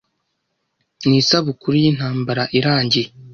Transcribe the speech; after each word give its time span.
Ni 1.07 1.15
isabukuru 1.21 1.75
y'intambara 1.83 2.43
irangiye. 2.57 3.07